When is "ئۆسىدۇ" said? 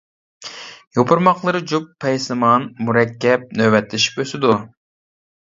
4.27-4.57